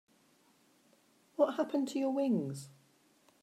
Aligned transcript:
What 1.35 1.57
happened 1.57 1.87
to 1.89 1.99
your 1.99 2.09
wings? 2.09 2.69